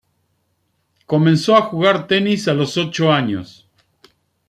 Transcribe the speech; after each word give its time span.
Comenzó 1.05 1.55
a 1.55 1.61
jugar 1.61 2.07
tenis 2.07 2.47
los 2.47 2.75
ocho 2.75 3.11
años. 3.11 3.69